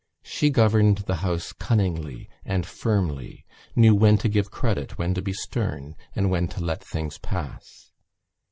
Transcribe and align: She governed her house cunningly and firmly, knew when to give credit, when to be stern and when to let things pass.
She 0.23 0.49
governed 0.49 1.03
her 1.07 1.13
house 1.13 1.53
cunningly 1.53 2.27
and 2.43 2.65
firmly, 2.65 3.45
knew 3.75 3.93
when 3.93 4.17
to 4.17 4.29
give 4.29 4.49
credit, 4.49 4.97
when 4.97 5.13
to 5.13 5.21
be 5.21 5.31
stern 5.31 5.95
and 6.15 6.31
when 6.31 6.47
to 6.57 6.59
let 6.65 6.83
things 6.83 7.19
pass. 7.19 7.91